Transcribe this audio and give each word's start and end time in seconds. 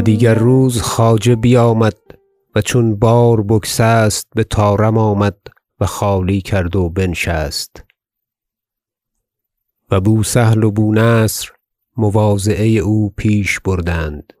دیگر 0.00 0.34
روز 0.34 0.82
خواجه 0.82 1.36
بیامد 1.36 1.98
و 2.54 2.60
چون 2.62 2.96
بار 2.96 3.42
بگسست 3.42 4.26
بطارم 4.36 4.98
آمد 4.98 5.38
و 5.80 5.86
خالی 5.86 6.40
کرد 6.40 6.76
و 6.76 6.88
بنشست. 6.88 7.84
و 9.90 10.00
بو 10.00 10.22
سهل 10.22 10.64
و 10.64 10.70
بو 10.70 10.94
نصر 10.94 11.48
مواضعه 11.96 12.66
او 12.66 13.10
پیش 13.16 13.60
بردند. 13.60 14.32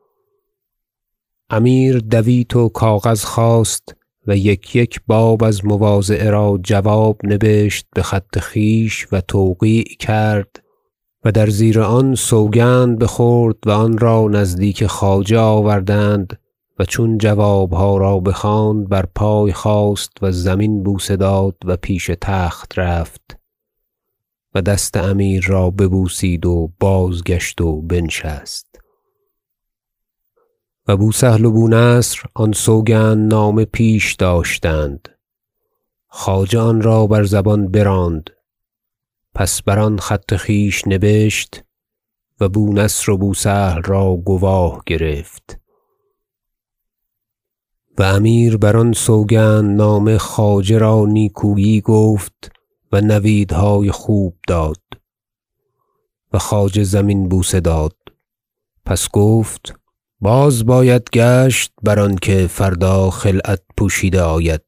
امیر 1.50 1.98
دویت 1.98 2.56
و 2.56 2.68
کاغذ 2.68 3.24
خواست 3.24 3.94
و 4.26 4.36
یک 4.36 4.76
یک 4.76 5.00
باب 5.06 5.44
از 5.44 5.64
مواضعه 5.64 6.30
را 6.30 6.58
جواب 6.62 7.20
نبشت 7.24 7.86
بخط 7.96 8.38
خویش 8.38 9.06
و 9.12 9.20
توقیع 9.20 9.96
کرد 9.98 10.62
و 11.24 11.32
در 11.32 11.50
زیر 11.50 11.80
آن 11.80 12.14
سوگند 12.14 12.98
بخورد 12.98 13.56
و 13.66 13.70
آن 13.70 13.98
را 13.98 14.28
نزدیک 14.28 14.86
خواجه 14.86 15.38
آوردند 15.38 16.38
و 16.78 16.84
چون 16.84 17.18
جوابها 17.18 17.96
را 17.96 18.20
بخواند 18.20 18.88
بر 18.88 19.06
پای 19.14 19.52
خاست 19.52 20.12
و 20.22 20.32
زمین 20.32 20.82
بوسه 20.82 21.16
داد 21.16 21.56
و 21.64 21.76
پیش 21.76 22.10
تخت 22.20 22.78
رفت 22.78 23.38
و 24.54 24.62
دست 24.62 24.96
امیر 24.96 25.46
را 25.46 25.70
ببوسید 25.70 26.46
و 26.46 26.72
بازگشت 26.80 27.60
و 27.60 27.82
بنشست. 27.82 28.80
و 30.88 30.96
بو 30.96 31.12
سهل 31.12 31.44
و 31.44 31.50
بو 31.50 31.68
نصر 31.68 32.22
آن 32.34 32.52
سوگند 32.52 33.34
نامه 33.34 33.64
پیش 33.64 34.14
داشتند. 34.14 35.08
خواجه 36.08 36.58
آن 36.58 36.82
را 36.82 37.06
بر 37.06 37.24
زبان 37.24 37.68
براند. 37.68 38.30
پس 39.38 39.62
بر 39.62 39.78
آن 39.78 39.98
خط 39.98 40.36
خویش 40.36 40.88
نبشت 40.88 41.64
و 42.40 42.48
بو 42.48 42.72
نصر 42.72 43.12
و 43.12 43.16
بو 43.16 43.34
سهل 43.34 43.82
را 43.82 44.16
گواه 44.16 44.82
گرفت. 44.86 45.60
و 47.98 48.02
امیر 48.02 48.56
بر 48.56 48.76
آن 48.76 48.92
سوگند 48.92 49.76
نامه 49.76 50.18
خواجه 50.18 50.78
را 50.78 51.06
نیکویی 51.06 51.80
گفت 51.80 52.52
و 52.92 53.00
نویدهای 53.00 53.90
خوب 53.90 54.36
داد 54.48 54.82
و 56.32 56.38
خواجه 56.38 56.84
زمین 56.84 57.28
بوسه 57.28 57.60
داد. 57.60 57.96
پس 58.86 59.08
گفت 59.12 59.74
باز 60.20 60.66
باید 60.66 61.10
گشت 61.12 61.72
بر 61.82 62.00
آنکه 62.00 62.46
فردا 62.46 63.10
خلعت 63.10 63.62
پوشیده 63.76 64.22
آید 64.22 64.64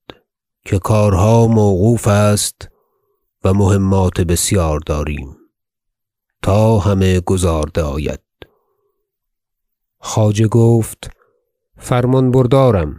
که 0.64 0.78
کارها 0.78 1.46
موقوف 1.46 2.08
است 2.08 2.70
و 3.44 3.54
مهمات 3.54 4.20
بسیار 4.20 4.80
داریم. 4.80 5.36
تا 6.42 6.78
همه 6.78 7.20
گزارده 7.20 7.82
آید. 7.82 8.20
خواجه 9.98 10.46
گفت 10.48 11.10
فرمان 11.76 12.30
بردارم. 12.30 12.96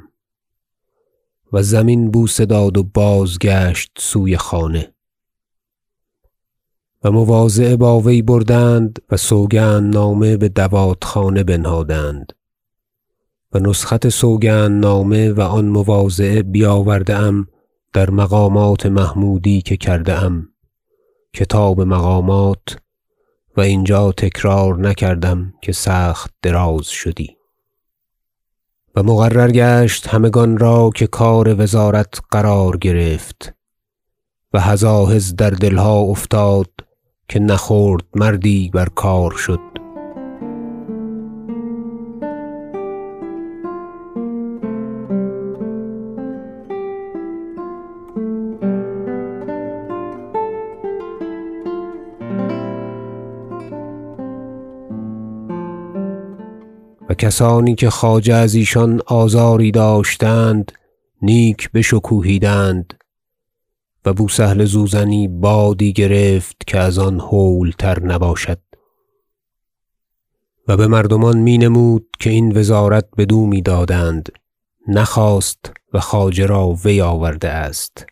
و 1.53 1.63
زمین 1.63 2.11
بوسه 2.11 2.45
داد 2.45 2.77
و 2.77 2.83
بازگشت 2.83 3.91
سوی 3.97 4.37
خانه. 4.37 4.93
و 7.03 7.11
مواضعه 7.11 7.75
با 7.75 7.99
وی 7.99 8.21
بردند 8.21 8.99
و 9.09 9.17
سوگند 9.17 9.93
نامه 9.93 10.37
بدوات 10.37 11.03
خانه 11.03 11.43
بنهادند. 11.43 12.33
و 13.53 13.59
نسخت 13.59 14.09
سوگند 14.09 14.85
نامه 14.85 15.31
و 15.31 15.41
آن 15.41 15.65
مواضعه 15.65 16.43
بیاورده 16.43 17.15
ام 17.15 17.47
در 17.93 18.09
مقامات 18.09 18.85
محمودی 18.85 19.61
که 19.61 19.77
کرده 19.77 20.23
ام 20.23 20.47
کتاب 21.33 21.81
مقامات 21.81 22.77
و 23.57 23.61
اینجا 23.61 24.11
تکرار 24.11 24.77
نکردم 24.79 25.53
که 25.61 25.71
سخت 25.71 26.33
دراز 26.41 26.87
شدی. 26.87 27.37
و 28.95 29.03
مقرر 29.03 29.51
گشت 29.51 30.07
همگان 30.07 30.57
را 30.57 30.89
که 30.95 31.07
کار 31.07 31.61
وزارت 31.61 32.19
قرار 32.31 32.77
گرفت 32.77 33.53
و 34.53 34.59
هزاهز 34.59 35.35
در 35.35 35.49
دلها 35.49 35.99
افتاد 35.99 36.69
که 37.29 37.39
نه 37.39 37.57
خرد 37.57 38.05
مردی 38.15 38.69
بر 38.73 38.89
کار 38.89 39.31
شد. 39.31 39.80
و 57.11 57.13
کسانی 57.13 57.75
که 57.75 57.89
خواجه 57.89 58.33
از 58.33 58.55
ایشان 58.55 59.01
آزاری 59.05 59.71
داشتند 59.71 60.71
نیک 61.21 61.71
بشکوهیدند 61.71 62.93
و 64.05 64.13
بو 64.13 64.29
سهل 64.29 64.65
زوزنی 64.65 65.27
بادی 65.27 65.93
گرفت 65.93 66.55
که 66.67 66.79
از 66.79 66.99
آن 66.99 67.19
هول 67.19 67.71
تر 67.79 68.03
نباشد. 68.03 68.59
و 70.67 70.77
بمردمان 70.77 71.37
می 71.37 71.57
نمود 71.57 72.07
که 72.19 72.29
این 72.29 72.57
وزارت 72.57 73.05
بدو 73.17 73.45
می‌دادند 73.45 74.29
نخواست 74.87 75.71
و 75.93 75.99
خواجه 75.99 76.45
را 76.45 76.69
وی 76.69 77.01
آورده 77.01 77.49
است. 77.49 78.05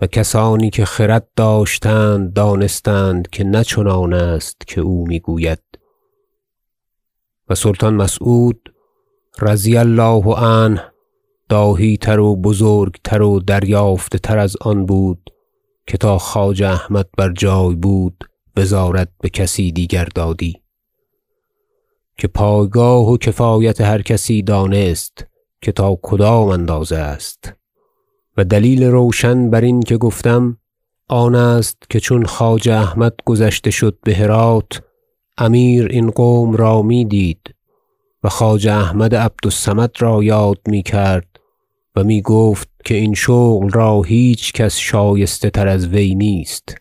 و 0.00 0.06
کسانی 0.06 0.70
که 0.70 0.84
خرد 0.84 1.28
داشتند 1.36 2.32
دانستند 2.32 3.30
که 3.30 3.44
نه 3.44 3.64
چنان 3.64 4.12
است 4.12 4.56
که 4.66 4.80
او 4.80 5.06
می‌گوید. 5.06 5.77
و 7.50 7.54
سلطان 7.54 7.94
مسعود 7.94 8.74
رضی 9.40 9.76
الله 9.76 10.34
عنه 10.34 10.92
داهی 11.48 11.96
تر 11.96 12.20
و 12.20 12.36
بزرگتر 12.36 13.22
و 13.22 13.40
دریافته 13.40 14.18
تر 14.18 14.38
از 14.38 14.56
آن 14.60 14.86
بود 14.86 15.30
که 15.86 15.98
تا 15.98 16.18
خواجه 16.18 16.68
احمد 16.68 17.08
بر 17.16 17.32
جای 17.32 17.74
بود 17.74 18.24
وزارت 18.56 19.08
بکسی 19.22 19.72
دیگر 19.72 20.04
دادی 20.14 20.62
که 22.18 22.28
پایگاه 22.28 23.10
و 23.10 23.16
کفایت 23.16 23.80
هر 23.80 24.02
کسی 24.02 24.42
دانست 24.42 25.26
که 25.62 25.72
تا 25.72 25.98
کدام 26.02 26.48
اندازه 26.48 26.96
است. 26.96 27.52
و 28.36 28.44
دلیل 28.44 28.84
روشن 28.84 29.50
بر 29.50 29.60
این 29.60 29.80
که 29.80 29.96
گفتم 29.96 30.58
آن 31.08 31.34
است 31.34 31.76
که 31.90 32.00
چون 32.00 32.24
خواجه 32.24 32.74
احمد 32.74 33.14
گذشته 33.24 33.70
شد 33.70 33.98
بهرات 34.04 34.82
امیر 35.40 35.86
این 35.90 36.10
قوم 36.10 36.52
را 36.52 36.82
می‌دید 36.82 37.54
و 38.24 38.28
خواجه 38.28 38.72
احمد 38.72 39.14
عبد 39.14 39.40
الصمد 39.44 39.90
را 39.98 40.24
یاد 40.24 40.58
می‌کرد 40.68 41.40
و 41.96 42.04
می 42.04 42.22
گفت 42.22 42.68
که 42.84 42.94
این 42.94 43.14
شغل 43.14 43.70
را 43.70 44.02
هیچ 44.02 44.52
کس 44.52 44.76
شایسته 44.76 45.50
تر 45.50 45.68
از 45.68 45.86
وی 45.86 46.14
نیست. 46.14 46.74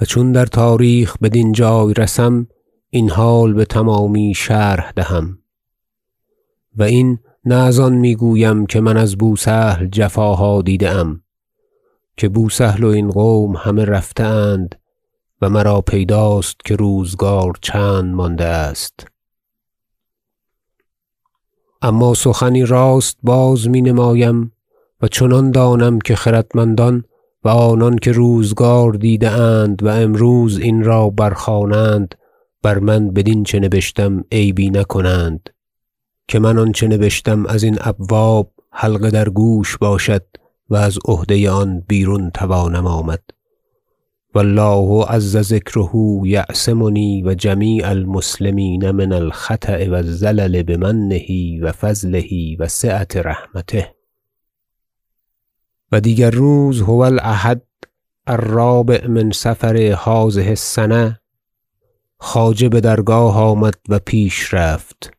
و 0.00 0.04
چون 0.04 0.32
در 0.32 0.46
تاریخ 0.46 1.16
بدین 1.18 1.52
جای 1.52 1.94
رسم 1.94 2.46
این 2.90 3.10
حال 3.10 3.54
بتمامی 3.54 4.34
شرح 4.34 4.92
دهم. 4.92 5.38
و 6.76 6.82
این 6.82 7.18
نه 7.44 7.54
از 7.54 7.80
آن 7.80 7.94
می‌گویم 7.94 8.66
که 8.66 8.80
من 8.80 8.96
از 8.96 9.18
بو 9.18 9.36
سهل 9.36 9.86
جفاها 9.86 10.62
دیده 10.62 10.90
ام 10.90 11.22
که 12.16 12.28
بو 12.28 12.48
سهل 12.50 12.84
و 12.84 12.88
این 12.88 13.10
قوم 13.10 13.56
همه 13.56 13.84
رفته 13.84 14.24
اند 14.24 14.81
و 15.42 15.48
مرا 15.48 15.80
پیداست 15.80 16.56
که 16.64 16.76
روزگار 16.76 17.52
چند 17.62 18.14
مانده 18.14 18.44
است. 18.44 19.06
اما 21.82 22.14
سخنی 22.14 22.64
راست 22.64 23.16
باز 23.22 23.68
می 23.68 23.82
نمایم 23.82 24.52
و 25.00 25.08
چنان 25.08 25.50
دانم 25.50 25.98
که 25.98 26.14
خردمندان 26.14 27.04
و 27.44 27.48
آنان 27.48 27.98
که 27.98 28.12
روزگار 28.12 28.92
دیده 28.92 29.30
اند 29.30 29.82
و 29.82 29.88
امروز 29.88 30.58
این 30.58 30.84
را 30.84 31.10
برخوانند 31.10 32.14
بر 32.62 32.78
من 32.78 33.10
بدین 33.10 33.44
چه 33.44 33.60
نبشتم 33.60 34.24
عیبی 34.32 34.70
نکنند. 34.70 35.50
که 36.28 36.38
من 36.38 36.58
آنچه 36.58 36.88
نبشتم 36.88 37.46
ازین 37.46 37.78
ابواب 37.80 38.52
حلقه 38.70 39.10
در 39.10 39.28
گوش 39.28 39.76
باشد 39.76 40.24
و 40.70 40.76
از 40.76 40.98
عهده 41.04 41.50
آن 41.50 41.80
بیرون 41.80 42.30
توانم 42.30 42.86
آمد. 42.86 43.22
و 44.34 44.38
الله 44.38 45.04
عز 45.04 45.36
ذکره 45.36 45.90
یعصمنی 46.24 47.22
و 47.22 47.34
جمیع 47.34 47.88
المسلمین 47.88 48.90
من 48.90 49.12
الخطأ 49.12 49.88
و 49.88 49.94
الزلل 49.94 50.62
بمنه 50.62 51.58
و 51.62 51.72
فضله 51.72 52.56
و 52.58 52.66
رحمته. 53.16 53.94
و 55.92 56.00
دیگر 56.00 56.30
روز 56.30 56.80
هو 56.80 57.00
الاحد 57.00 57.62
الرابع 58.26 59.06
من 59.06 59.30
صفر 59.30 59.76
هذه 59.76 60.48
السنة. 60.48 61.18
خواجه 62.18 62.68
بدرگاه 62.68 63.38
آمد 63.38 63.74
و 63.88 63.98
پیش 63.98 64.54
رفت. 64.54 65.10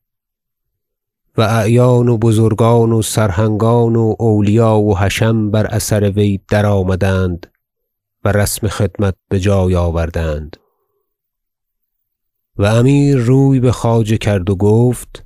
و 1.38 1.42
اعیان 1.42 2.08
و 2.08 2.18
بزرگان 2.18 2.92
و 2.92 3.02
سرهنگان 3.02 3.96
و 3.96 4.16
اولیا 4.20 4.80
و 4.80 4.98
حشم 4.98 5.52
بر 5.52 5.66
اثر 5.66 6.12
وی 6.12 6.40
درآمدند. 6.50 7.53
و 8.26 8.32
رسم 8.32 8.68
خدمت 8.68 9.16
بجای 9.32 9.76
آوردند. 9.76 10.58
و 12.58 12.66
امیر 12.66 13.18
روی 13.18 13.60
بخواجه 13.60 14.18
کرد 14.18 14.50
و 14.50 14.56
گفت 14.56 15.24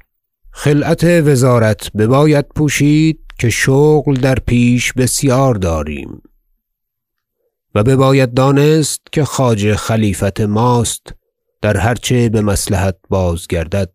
خلعت 0.51 1.03
وزارت 1.03 1.91
بباید 1.93 2.45
پوشید 2.55 3.19
که 3.39 3.49
شغل 3.49 4.13
در 4.13 4.35
پیش 4.35 4.93
بسیار 4.93 5.55
داریم. 5.55 6.21
و 7.75 7.83
بباید 7.83 8.33
دانست 8.33 9.01
که 9.11 9.25
خواجه 9.25 9.75
خلیفت 9.75 10.41
ماست 10.41 11.13
در 11.61 11.77
هر 11.77 11.95
چه 11.95 12.29
بمصلحت 12.29 12.97
بازگردد. 13.09 13.93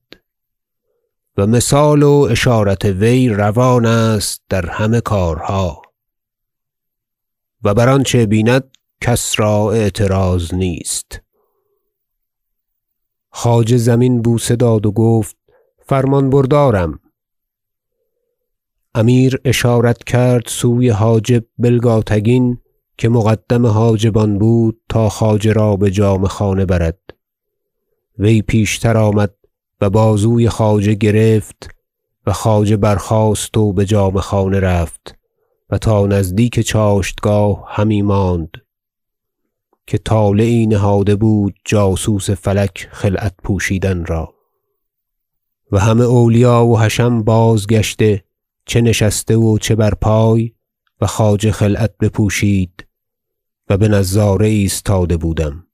و 1.36 1.46
مثال 1.46 2.02
و 2.02 2.28
اشارت 2.30 2.84
وی 2.84 3.28
روان 3.28 3.86
است 3.86 4.42
در 4.48 4.66
همه 4.66 5.00
کارها. 5.00 5.82
و 7.64 7.74
بر 7.74 7.88
آنچه 7.88 8.26
بیند 8.26 8.76
کس 9.04 9.40
را 9.40 9.72
اعتراض 9.72 10.54
نیست. 10.54 11.20
خواجه 13.30 13.76
زمین 13.76 14.22
بوسه 14.22 14.56
داد 14.56 14.86
و 14.86 14.92
گفت 14.92 15.36
فرمان 15.86 16.30
بردارم. 16.30 17.00
امیر 18.94 19.40
اشارت 19.44 20.04
کرد 20.04 20.42
سوی 20.46 20.88
حاجب 20.88 21.44
بلگاتگین 21.58 22.58
که 22.98 23.08
مقدم 23.08 23.66
حاجبان 23.66 24.38
بود 24.38 24.80
تا 24.88 25.08
خواجه 25.08 25.52
را 25.52 25.76
بجامه 25.76 26.28
خانه 26.28 26.66
برد. 26.66 27.00
وی 28.18 28.42
پیشتر 28.42 28.96
آمد 28.96 29.34
و 29.80 29.90
بازوی 29.90 30.48
خواجه 30.48 30.94
گرفت 30.94 31.68
و 32.26 32.32
خواجه 32.32 32.76
برخاست 32.76 33.56
و 33.56 33.72
بجامه 33.72 34.20
خانه 34.20 34.60
رفت 34.60 35.18
و 35.70 35.78
تا 35.78 36.06
نزدیک 36.06 36.60
چاشتگاه 36.60 37.64
همی 37.68 38.02
ماند. 38.02 38.50
که 39.86 39.98
طالعی 39.98 40.66
نهاده 40.66 41.16
بود 41.16 41.54
جاسوس 41.64 42.30
فلک 42.30 42.88
خلعت 42.92 43.34
پوشیدن 43.44 44.04
را. 44.04 44.34
و 45.72 45.78
همه 45.78 46.04
اولیا 46.04 46.64
و 46.64 46.80
حشم 46.80 47.22
بازگشته 47.22 48.24
چه 48.66 48.80
نشسته 48.80 49.36
و 49.36 49.58
چه 49.58 49.74
بر 49.74 49.94
پای 49.94 50.52
و 51.00 51.06
خواجه 51.06 51.52
خلعت 51.52 51.96
بپوشید 52.00 52.86
و 53.68 53.76
بنظاره 53.76 54.46
ایستاده 54.46 55.16
بودم. 55.16 55.66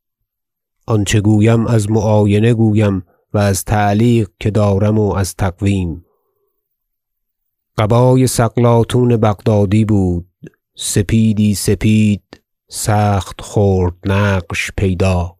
آنچه 0.86 1.20
گویم 1.20 1.66
از 1.66 1.90
معاینه 1.90 2.54
گویم 2.54 3.02
و 3.34 3.38
از 3.38 3.64
تعلیق 3.64 4.30
که 4.40 4.50
دارم 4.50 4.98
و 4.98 5.14
از 5.14 5.34
تقویم. 5.34 6.04
قبای 7.78 8.26
سقلاطون 8.26 9.16
بغدادی 9.16 9.84
بود. 9.84 10.28
سپیدی 10.76 11.54
سپید 11.54 12.22
سخت 12.70 13.40
خرد 13.40 13.94
نقش 14.04 14.70
پیدا 14.76 15.36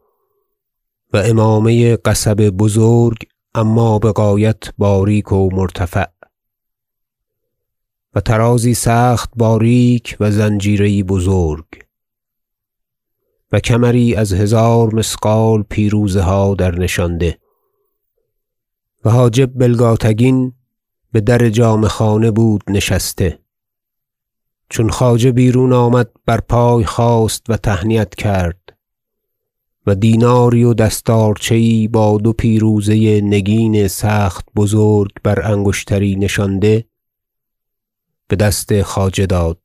و 1.12 1.19
عمامه 1.19 1.96
قصب 1.96 2.50
بزرگ 2.50 3.19
اما 3.54 3.98
بغایت 3.98 4.64
باریک 4.78 5.32
و 5.32 5.48
مرتفع 5.52 6.06
و 8.14 8.20
طرازی 8.20 8.75
سخت 8.75 9.30
باریک 9.36 10.16
و 10.20 10.30
زنجیره 10.30 11.02
بزرگ 11.02 11.66
و 13.52 13.60
کمری 13.60 14.14
از 14.14 14.32
هزار 14.32 14.94
مثقال 14.94 15.62
پیروزه 15.62 16.22
ها 16.22 16.54
در 16.54 16.75
نشانده 16.75 17.38
و 19.04 19.10
حاجب 19.10 19.58
بلگاتگین 19.58 20.52
بدر 21.14 21.48
جامه 21.48 21.88
خانه 21.88 22.30
بود 22.30 22.62
نشسته 22.69 23.38
چون 24.70 24.90
خواجه 24.90 25.32
بیرون 25.32 25.72
آمد 25.72 26.10
بر 26.26 26.40
پای 26.40 26.84
خاست 26.84 27.50
و 27.50 27.56
تهنیت 27.56 28.14
کرد. 28.14 28.78
و 29.86 29.94
دیناری 29.94 30.64
و 30.64 30.74
دستارچه 30.74 31.58
یی 31.58 31.88
با 31.88 32.18
دو 32.18 32.32
پیروزه 32.32 33.20
نگین 33.20 33.88
سخت 33.88 34.48
بزرگ 34.56 35.12
بر 35.22 35.52
انگشتری 35.52 36.16
نشانده 36.16 36.84
بدست 38.30 38.82
خواجه 38.82 39.26
داد 39.26 39.60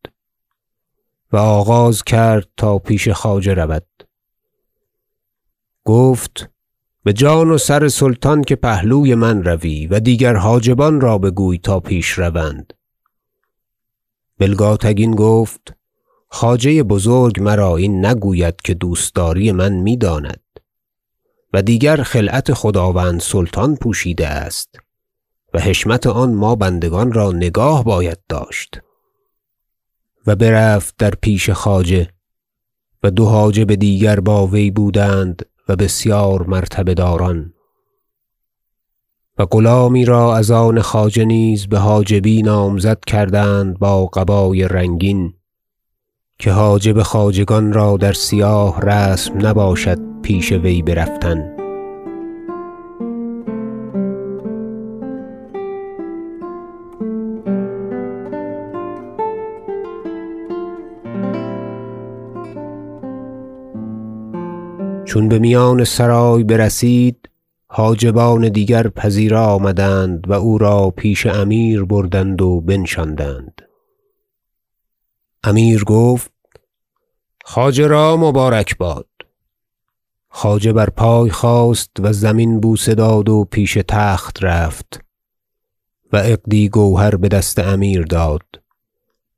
و 1.32 1.38
آغاز 1.38 2.04
کرد 2.04 2.48
تا 2.58 2.80
پیش 2.80 3.10
خواجه 3.10 3.54
رود. 3.54 3.88
گفت 5.86 6.50
بجان 7.06 7.52
و 7.52 7.58
سر 7.58 7.88
سلطان 7.88 8.42
که 8.42 8.56
پهلوی 8.56 9.16
من 9.16 9.44
روی 9.44 9.88
و 9.88 10.00
دیگر 10.00 10.36
حاجبان 10.36 11.02
را 11.02 11.18
بگوی 11.18 11.58
تا 11.58 11.80
پیش 11.80 12.10
روند. 12.10 12.74
بلگاتگین 14.44 15.16
گفت 15.16 15.74
خواجه 16.28 16.84
بزرگ 16.84 17.42
مرا 17.42 17.78
این 17.78 18.06
نگوید 18.06 18.56
که 18.64 18.74
دوستداری 18.74 19.52
من 19.52 19.74
می‌داند 19.74 20.44
و 21.54 21.62
دیگر 21.62 22.04
خلعت 22.04 22.54
خداوند 22.54 23.20
سلطان 23.20 23.76
پوشیده 23.76 24.28
است 24.28 24.80
و 25.54 25.60
حشمت 25.60 26.08
آن 26.08 26.34
ما 26.34 26.56
بندگان 26.56 27.12
را 27.12 27.32
نگاه 27.32 27.84
باید 27.84 28.18
داشت. 28.30 28.80
و 30.28 30.36
برفت 30.36 30.96
در 30.98 31.14
پیش 31.22 31.50
خواجه 31.50 32.10
و 33.04 33.12
دو 33.12 33.26
حاجب 33.26 33.76
دیگر 33.76 34.20
با 34.20 34.48
وی 34.48 34.72
بودند 34.72 35.46
و 35.70 35.76
بسیار 35.76 36.44
مرتبه 36.48 36.94
داران 36.94 37.53
و 39.38 39.46
غلامی 39.46 40.06
را 40.06 40.36
از 40.36 40.52
آن 40.52 40.82
خواجه 40.82 41.26
نیز 41.26 41.68
بحاجبی 41.70 42.42
نامزد 42.42 43.00
کردند 43.00 43.80
با 43.80 44.06
قبای 44.06 44.68
رنگین 44.68 45.34
که 46.40 46.52
حاجب 46.52 47.02
خواجگان 47.02 47.74
را 47.74 47.98
در 47.98 48.14
سیاه 48.14 48.82
رسم 48.82 49.48
نباشد 49.48 50.00
پیش 50.22 50.52
وی 50.52 50.82
برفتن. 50.82 51.64
چون 65.06 65.30
بمیان 65.30 65.84
سرای 65.84 66.44
برسید 66.44 67.30
حاجبان 67.76 68.50
دیگر 68.50 68.88
پذیره 68.88 69.38
آمدند 69.38 70.30
و 70.30 70.34
او 70.34 70.58
را 70.58 70.90
پیش 70.90 71.26
امیر 71.26 71.84
بردند 71.84 72.42
و 72.42 72.62
بنشاندند. 72.62 73.62
امیر 75.44 75.84
گفت 75.84 76.32
خواجه 77.46 77.88
را 77.88 78.18
مبارک 78.18 78.78
باد. 78.78 79.08
خواجه 80.30 80.74
بر 80.74 80.90
پای 80.90 81.30
خاست 81.30 81.92
و 82.00 82.14
زمین 82.14 82.60
بوسه 82.60 82.96
داد 82.96 83.30
و 83.30 83.46
پیش 83.52 83.78
تخت 83.88 84.44
رفت 84.44 85.02
و 86.14 86.18
عقدی 86.18 86.70
گوهر 86.70 87.16
بدست 87.16 87.60
امیر 87.60 88.02
داد 88.02 88.46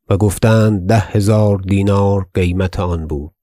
و 0.10 0.18
گفتند 0.18 0.89
ده 0.89 1.00
هزار 1.00 1.58
دینار 1.58 2.27
قیمت 2.34 2.80
آن 2.80 3.08
بود. 3.08 3.36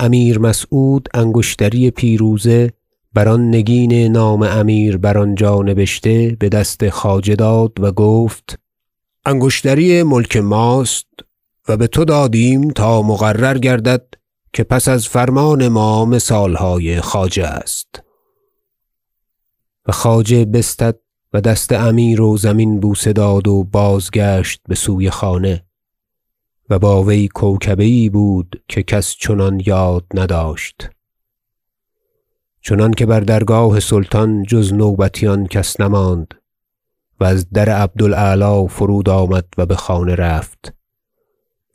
امیر 0.00 0.38
مسعود 0.38 1.08
انگشتری 1.14 1.90
پیروزه 1.90 2.72
بر 3.14 3.28
آن 3.28 3.54
نگین 3.54 4.12
نام 4.12 4.42
امیر 4.42 4.96
بر 4.96 5.18
آنجا 5.18 5.58
نبشته 5.58 6.36
بدست 6.40 6.88
خواجه 6.88 7.34
داد 7.34 7.80
و 7.80 7.92
گفت 7.92 8.58
انگشتری 9.26 10.02
ملک 10.02 10.36
ماست 10.36 11.06
و 11.68 11.76
بتو 11.76 12.04
دادیم 12.04 12.70
تا 12.70 13.02
مقرر 13.02 13.58
گردد 13.58 14.06
که 14.52 14.64
پس 14.64 14.88
از 14.88 15.08
فرمان 15.08 15.68
ما 15.68 16.04
مثالهای 16.04 17.00
خواجه 17.00 17.46
است. 17.46 18.02
و 19.86 19.92
خواجه 19.92 20.44
بستد 20.44 20.98
و 21.32 21.40
دست 21.40 21.72
امیر 21.72 22.20
و 22.20 22.36
زمین 22.36 22.80
بوسه 22.80 23.12
داد 23.12 23.48
و 23.48 23.64
بازگشت 23.64 24.60
بسوی 24.68 25.10
خانه 25.10 25.64
و 26.70 26.78
با 26.78 27.02
وی 27.02 27.28
کوکبه 27.28 28.10
بود 28.10 28.62
که 28.68 28.82
کس 28.82 29.14
چنان 29.14 29.62
یاد 29.66 30.04
نداشت. 30.14 30.88
چنانکه 32.66 33.06
بر 33.06 33.20
درگاه 33.20 33.80
سلطان 33.80 34.42
جز 34.42 34.72
نوبتیان 34.72 35.46
کس 35.46 35.80
نماند 35.80 36.34
و 37.20 37.24
از 37.24 37.50
در 37.50 37.68
عبد 37.68 38.02
الاعلی 38.02 38.68
فرود 38.68 39.08
آمد 39.08 39.44
و 39.58 39.66
بخانه 39.66 40.14
رفت 40.14 40.74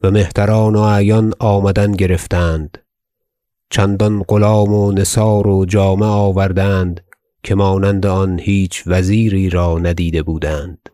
و 0.04 0.12
مهتران 0.12 0.76
و 0.76 0.80
اعیان 0.80 1.34
آمدن 1.40 1.92
گرفتند. 1.92 2.78
چندان 3.70 4.24
غلام 4.24 4.74
و 4.74 4.92
نثار 4.92 5.48
و 5.48 5.66
جامه 5.66 6.06
آوردند 6.06 7.02
که 7.44 7.56
مانند 7.56 8.06
آن 8.06 8.40
هیچ 8.40 8.84
وزیری 8.86 9.50
را 9.50 9.80
ندیده 9.80 10.24
بودند. 10.24 10.90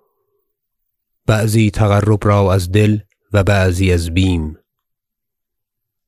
بعضی 1.26 1.72
تقرب 1.72 2.28
را 2.28 2.54
از 2.54 2.72
دل 2.72 3.00
و 3.34 3.44
بعضی 3.44 3.92
از 3.92 4.14
بیم. 4.14 4.58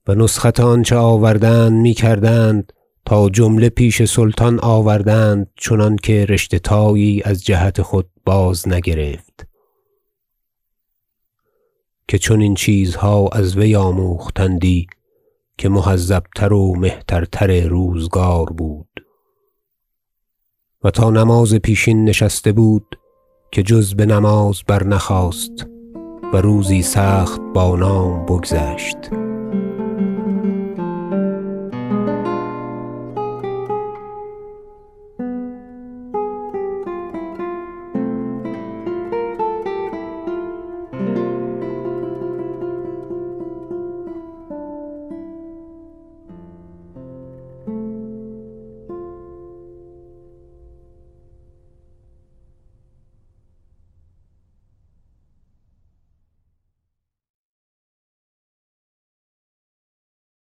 و 0.07 0.15
نسخت 0.15 0.59
آنچه 0.59 0.95
آوردند 0.95 1.73
می‌کردند 1.73 2.73
تا 3.07 3.29
جمله 3.29 3.69
پیش 3.69 4.03
سلطان 4.03 4.59
آوردند 4.61 5.47
چنانکه 5.55 6.25
رشته 6.25 6.59
تایی 6.59 7.21
از 7.25 7.45
جهت 7.45 7.81
خود 7.81 8.09
بازنگرفت 8.25 9.47
که 12.07 12.17
چنین 12.17 12.55
چیزها 12.55 13.27
از 13.27 13.57
وی 13.57 13.75
آموختندی 13.75 14.87
که 15.57 15.69
مهذب 15.69 16.23
تر 16.35 16.53
و 16.53 16.75
مهترتر 16.75 17.61
روزگار 17.67 18.45
بود. 18.45 19.05
و 20.83 20.91
تا 20.91 21.09
نماز 21.09 21.55
پیشین 21.55 22.05
نشسته 22.05 22.51
بود 22.51 22.99
که 23.51 23.63
جز 23.63 23.95
بنماز 23.95 24.61
برنخاست 24.67 25.67
و 26.33 26.37
روزی 26.37 26.81
سخت 26.81 27.41
با 27.53 27.75
نام 27.75 28.25
بگذشت. 28.25 29.26